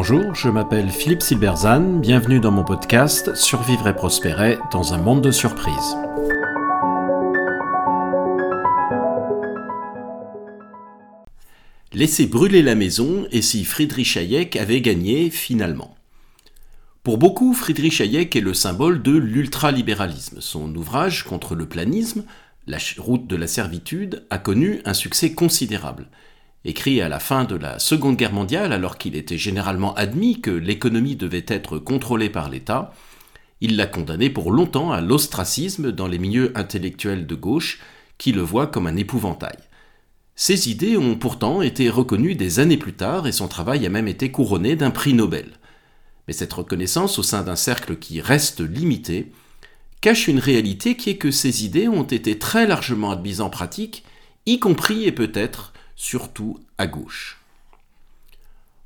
[0.00, 5.22] Bonjour, je m'appelle Philippe Silberzan, bienvenue dans mon podcast Survivre et prospérer dans un monde
[5.22, 5.96] de surprises.
[11.92, 15.96] Laisser brûler la maison et si Friedrich Hayek avait gagné finalement.
[17.02, 20.40] Pour beaucoup, Friedrich Hayek est le symbole de l'ultralibéralisme.
[20.40, 22.22] Son ouvrage contre le planisme,
[22.68, 26.06] La route de la servitude, a connu un succès considérable.
[26.64, 30.50] Écrit à la fin de la Seconde Guerre mondiale, alors qu'il était généralement admis que
[30.50, 32.92] l'économie devait être contrôlée par l'État,
[33.60, 37.80] il l'a condamné pour longtemps à l'ostracisme dans les milieux intellectuels de gauche
[38.18, 39.58] qui le voient comme un épouvantail.
[40.34, 44.06] Ses idées ont pourtant été reconnues des années plus tard et son travail a même
[44.06, 45.50] été couronné d'un prix Nobel.
[46.26, 49.32] Mais cette reconnaissance au sein d'un cercle qui reste limité
[50.00, 54.04] cache une réalité qui est que ces idées ont été très largement admises en pratique,
[54.46, 57.40] y compris et peut-être surtout à gauche.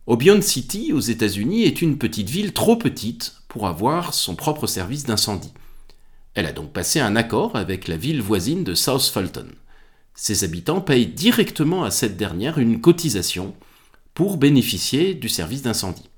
[0.09, 5.05] Obion City, aux États-Unis, est une petite ville trop petite pour avoir son propre service
[5.05, 5.53] d'incendie.
[6.35, 9.47] Elle a donc passé un accord avec la ville voisine de South Fulton.
[10.15, 13.55] Ses habitants payent directement à cette dernière une cotisation
[14.15, 16.09] pour bénéficier du service d'incendie.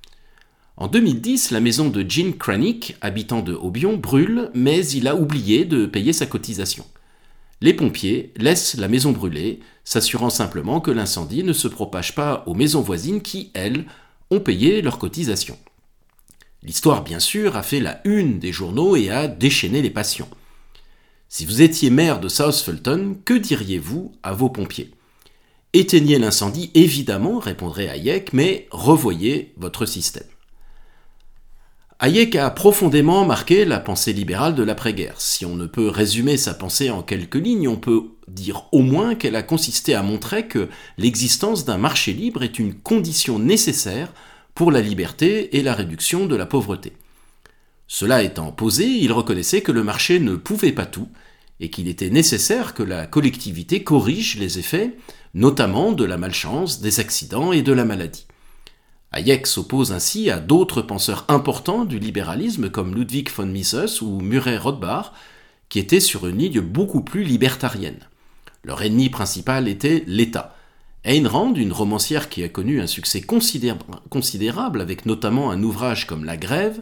[0.76, 5.64] En 2010, la maison de Gene Kranick, habitant de Obion, brûle, mais il a oublié
[5.64, 6.84] de payer sa cotisation.
[7.64, 12.52] Les pompiers laissent la maison brûler, s'assurant simplement que l'incendie ne se propage pas aux
[12.52, 13.86] maisons voisines qui, elles,
[14.30, 15.58] ont payé leur cotisation.
[16.62, 20.28] L'histoire, bien sûr, a fait la une des journaux et a déchaîné les passions.
[21.30, 24.90] Si vous étiez maire de South Fulton, que diriez-vous à vos pompiers?
[25.72, 30.33] Éteignez l'incendie, évidemment, répondrait Hayek, mais revoyez votre système.
[32.00, 35.20] Hayek a profondément marqué la pensée libérale de l'après-guerre.
[35.20, 39.14] Si on ne peut résumer sa pensée en quelques lignes, on peut dire au moins
[39.14, 44.12] qu'elle a consisté à montrer que l'existence d'un marché libre est une condition nécessaire
[44.54, 46.94] pour la liberté et la réduction de la pauvreté.
[47.86, 51.08] Cela étant posé, il reconnaissait que le marché ne pouvait pas tout,
[51.60, 54.96] et qu'il était nécessaire que la collectivité corrige les effets,
[55.34, 58.26] notamment de la malchance, des accidents et de la maladie.
[59.14, 64.58] Hayek s'oppose ainsi à d'autres penseurs importants du libéralisme comme Ludwig von Mises ou Murray
[64.58, 65.12] Rothbard,
[65.68, 68.00] qui étaient sur une ligne beaucoup plus libertarienne.
[68.64, 70.56] Leur ennemi principal était l'État.
[71.04, 76.24] Ayn Rand, une romancière qui a connu un succès considérable avec notamment un ouvrage comme
[76.24, 76.80] La Grève,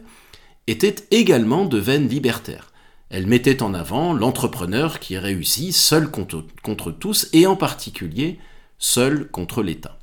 [0.65, 2.71] était également de veine libertaire.
[3.11, 8.39] Elle mettait en avant l'entrepreneur qui réussit seul contre, contre tous et en particulier
[8.79, 9.99] seul contre l'État.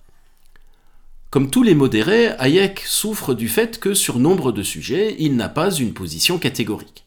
[1.31, 5.49] Comme tous les modérés, Hayek souffre du fait que sur nombre de sujets, il n'a
[5.49, 7.05] pas une position catégorique.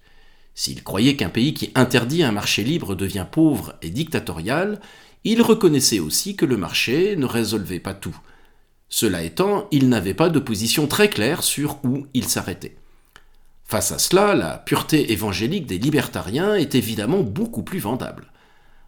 [0.56, 4.80] S'il croyait qu'un pays qui interdit un marché libre devient pauvre et dictatorial,
[5.26, 8.16] il reconnaissait aussi que le marché ne résolvait pas tout.
[8.88, 12.78] Cela étant, il n'avait pas de position très claire sur où il s'arrêtait.
[13.66, 18.32] Face à cela, la pureté évangélique des libertariens est évidemment beaucoup plus vendable.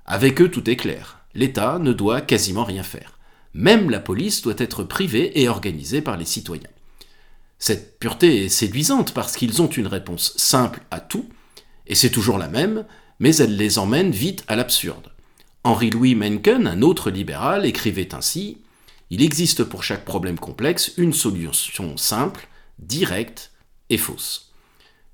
[0.05, 1.19] Avec eux, tout est clair.
[1.33, 3.14] L'État ne doit quasiment rien faire.
[3.55, 6.69] Même la police doit être privée et organisée par les citoyens.
[7.57, 11.29] Cette pureté est séduisante parce qu'ils ont une réponse simple à tout,
[11.87, 12.85] et c'est toujours la même,
[13.19, 15.09] mais elle les emmène vite à l'absurde.
[15.63, 18.57] Henri-Louis Mencken, un autre libéral, écrivait ainsi
[19.09, 22.49] Il existe pour chaque problème complexe une solution simple,
[22.79, 23.53] directe
[23.89, 24.51] et fausse.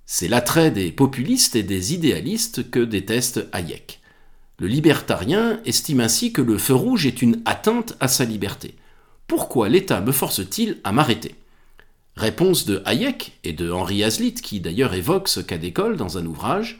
[0.07, 4.00] C'est l'attrait des populistes et des idéalistes que déteste Hayek.
[4.61, 8.75] Le libertarien estime ainsi que le feu rouge est une atteinte à sa liberté.
[9.25, 11.33] Pourquoi l'État me force-t-il à m'arrêter?
[12.15, 16.27] Réponse de Hayek et de Henri Hazlitt, qui d'ailleurs évoque ce cas d'école dans un
[16.27, 16.77] ouvrage.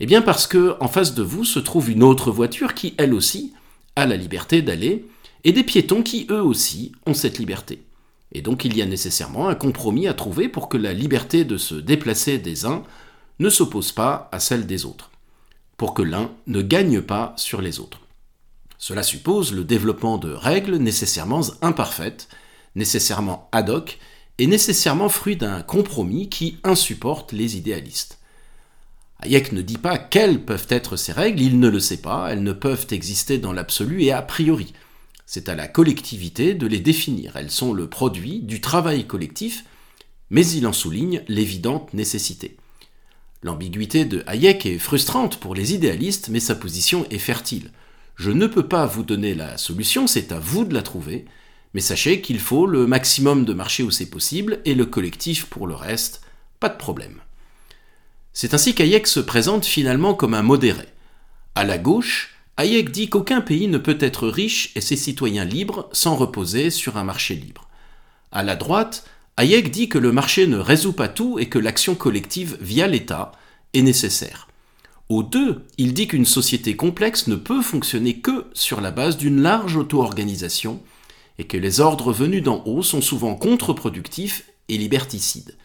[0.00, 3.14] Eh bien parce que en face de vous se trouve une autre voiture qui, elle
[3.14, 3.52] aussi,
[3.94, 5.06] a la liberté d'aller,
[5.44, 7.84] et des piétons qui, eux aussi, ont cette liberté.
[8.32, 11.56] Et donc il y a nécessairement un compromis à trouver pour que la liberté de
[11.56, 12.82] se déplacer des uns
[13.38, 15.11] ne s'oppose pas à celle des autres,
[15.82, 17.98] pour que l'un ne gagne pas sur les autres.
[18.78, 22.28] Cela suppose le développement de règles nécessairement imparfaites,
[22.76, 23.98] nécessairement ad hoc,
[24.38, 28.20] et nécessairement fruit d'un compromis qui insupporte les idéalistes.
[29.24, 32.44] Hayek ne dit pas quelles peuvent être ces règles, il ne le sait pas, elles
[32.44, 34.74] ne peuvent exister dans l'absolu et a priori.
[35.26, 37.34] C'est à la collectivité de les définir.
[37.34, 39.64] Elles sont le produit du travail collectif,
[40.30, 42.56] mais il en souligne l'évidente nécessité.
[43.42, 47.70] L'ambiguïté de Hayek est frustrante pour les idéalistes, mais sa position est fertile.
[48.14, 51.24] Je ne peux pas vous donner la solution, c'est à vous de la trouver,
[51.74, 55.66] mais sachez qu'il faut le maximum de marché où c'est possible, et le collectif pour
[55.66, 56.22] le reste,
[56.60, 57.20] pas de problème.
[58.32, 60.86] C'est ainsi qu'Hayek se présente finalement comme un modéré.
[61.54, 65.88] À la gauche, Hayek dit qu'aucun pays ne peut être riche et ses citoyens libres
[65.92, 67.68] sans reposer sur un marché libre.
[68.30, 69.04] À la droite,
[69.38, 73.32] Hayek dit que le marché ne résout pas tout et que l'action collective via l'État
[73.72, 74.46] est nécessaire.
[75.08, 79.40] Au 2, il dit qu'une société complexe ne peut fonctionner que sur la base d'une
[79.40, 80.82] large auto-organisation
[81.38, 85.56] et que les ordres venus d'en haut sont souvent contre-productifs et liberticides.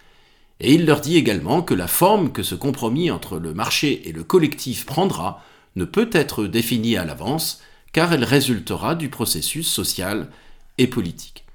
[0.60, 4.14] Et il leur dit également que la forme que ce compromis entre le marché et
[4.14, 5.44] le collectif prendra
[5.75, 7.62] ne peut être définie à l'avance,
[7.92, 10.30] car elle résultera du processus social
[10.78, 11.46] et politique.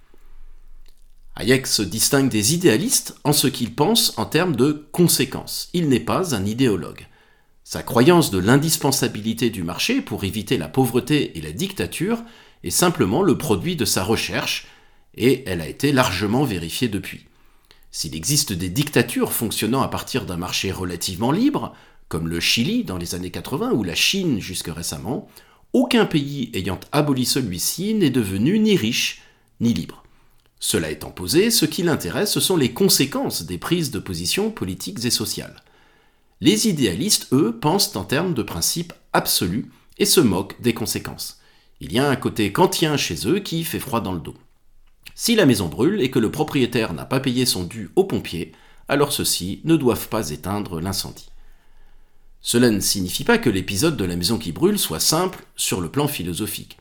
[1.34, 5.70] Hayek se distingue des idéalistes en ce qu'il pense en termes de conséquences.
[5.72, 7.06] Il n'est pas un idéologue.
[7.64, 12.22] Sa croyance de l'indispensabilité du marché pour éviter la pauvreté et la dictature
[12.64, 14.66] est simplement le produit de sa recherche,
[15.14, 17.26] et elle a été largement vérifiée depuis.
[17.90, 21.74] S'il existe des dictatures fonctionnant à partir d'un marché relativement libre,
[22.08, 25.28] comme le Chili dans les années 80 ou la Chine jusque récemment,
[25.72, 29.22] aucun pays ayant aboli celui-ci n'est devenu ni riche
[29.60, 30.01] ni libre.
[30.64, 35.04] Cela étant posé, ce qui l'intéresse, ce sont les conséquences des prises de position politiques
[35.04, 35.64] et sociales.
[36.40, 41.40] Les idéalistes, eux, pensent en termes de principes absolus et se moquent des conséquences.
[41.80, 44.36] Il y a un côté kantien chez eux qui fait froid dans le dos.
[45.16, 48.52] Si la maison brûle et que le propriétaire n'a pas payé son dû aux pompiers,
[48.86, 51.30] alors ceux-ci ne doivent pas éteindre l'incendie.
[52.40, 55.90] Cela ne signifie pas que l'épisode de la maison qui brûle soit simple sur le
[55.90, 56.78] plan philosophique.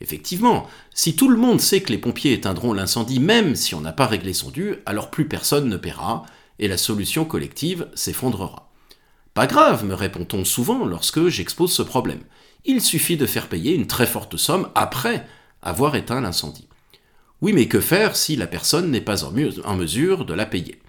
[0.00, 3.92] Effectivement, si tout le monde sait que les pompiers éteindront l'incendie même si on n'a
[3.92, 6.24] pas réglé son dû, alors plus personne ne paiera
[6.58, 8.70] et la solution collective s'effondrera.
[9.34, 12.20] Pas grave, me répond-on souvent lorsque j'expose ce problème.
[12.64, 15.26] Il suffit de faire payer une très forte somme après
[15.62, 16.68] avoir éteint l'incendie.
[17.42, 20.80] Oui, mais que faire si la personne n'est pas en, mesure de la payer?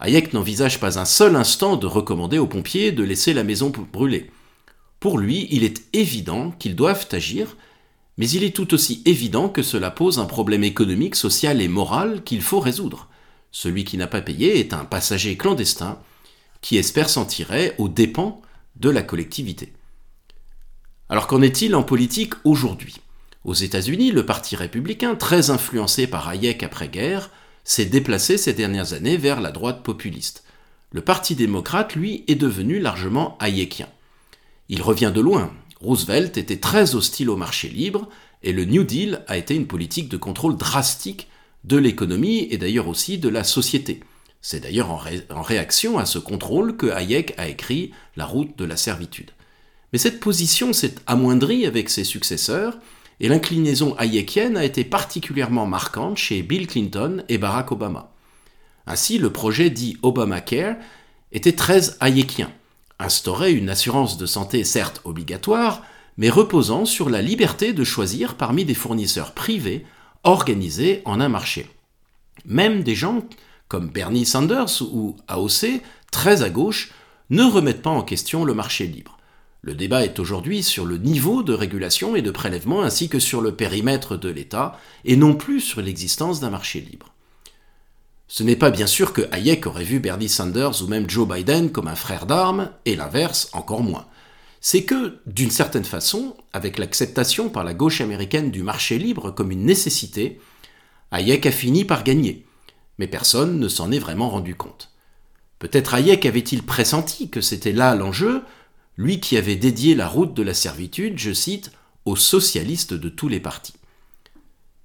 [0.00, 4.30] Hayek n'envisage pas un seul instant de recommander aux pompiers de laisser la maison brûler.
[4.98, 7.56] Pour lui, il est évident qu'ils doivent agir,
[8.20, 12.22] mais il est tout aussi évident que cela pose un problème économique, social et moral
[12.22, 13.08] qu'il faut résoudre.
[13.50, 15.98] Celui qui n'a pas payé est un passager clandestin
[16.60, 18.42] qui espère s'en tirer aux dépens
[18.76, 19.72] de la collectivité.
[21.08, 22.96] Alors qu'en est-il en politique aujourd'hui?
[23.46, 27.30] Aux États-Unis, le Parti républicain, très influencé par Hayek après-guerre,
[27.64, 30.44] s'est déplacé ces dernières années vers la droite populiste.
[30.92, 33.88] Le Parti démocrate, lui, est devenu largement hayekien.
[34.68, 35.54] Il revient de loin.
[35.80, 38.08] Roosevelt était très hostile au marché libre
[38.42, 41.28] et le New Deal a été une politique de contrôle drastique
[41.64, 44.00] de l'économie et d'ailleurs aussi de la société.
[44.42, 48.76] C'est d'ailleurs en, réaction à ce contrôle que Hayek a écrit La route de la
[48.76, 49.30] servitude.
[49.92, 52.78] Mais cette position s'est amoindrie avec ses successeurs
[53.18, 58.12] et l'inclinaison hayekienne a été particulièrement marquante chez Bill Clinton et Barack Obama.
[58.86, 60.76] Ainsi, le projet dit Obamacare
[61.32, 62.50] était très hayekien,
[63.00, 65.82] instaurait une assurance de santé certes obligatoire,
[66.16, 69.84] mais reposant sur la liberté de choisir parmi des fournisseurs privés
[70.22, 71.66] organisés en un marché.
[72.44, 73.24] Même des gens
[73.68, 75.80] comme Bernie Sanders ou AOC,
[76.10, 76.92] très à gauche,
[77.30, 79.16] ne remettent pas en question le marché libre.
[79.62, 83.40] Le débat est aujourd'hui sur le niveau de régulation et de prélèvement ainsi que sur
[83.40, 87.14] le périmètre de l'État et non plus sur l'existence d'un marché libre.
[88.32, 91.72] Ce n'est pas bien sûr que Hayek aurait vu Bernie Sanders ou même Joe Biden
[91.72, 94.06] comme un frère d'armes, et l'inverse encore moins.
[94.60, 99.50] C'est que, d'une certaine façon, avec l'acceptation par la gauche américaine du marché libre comme
[99.50, 100.40] une nécessité,
[101.10, 102.46] Hayek a fini par gagner,
[102.98, 104.92] mais personne ne s'en est vraiment rendu compte.
[105.58, 108.42] Peut-être Hayek avait-il pressenti que c'était là l'enjeu,
[108.96, 111.72] lui qui avait dédié la route de la servitude, je cite,
[112.04, 113.74] aux socialistes de tous les partis.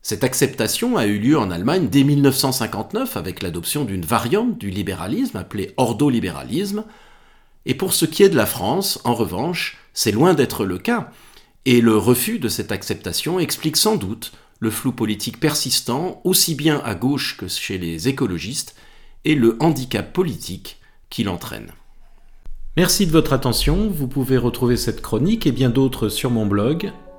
[0.07, 5.35] Cette acceptation a eu lieu en Allemagne dès 1959 avec l'adoption d'une variante du libéralisme
[5.35, 6.83] appelée ordolibéralisme,
[7.65, 11.09] et pour ce qui est de la France, en revanche, c'est loin d'être le cas,
[11.65, 16.83] et le refus de cette acceptation explique sans doute le flou politique persistant aussi bien
[16.85, 18.75] à gauche que chez les écologistes,
[19.23, 21.71] et le handicap politique qui l'entraîne.
[22.77, 23.89] Merci de votre attention.
[23.89, 26.91] Vous pouvez retrouver cette chronique et bien d'autres sur mon blog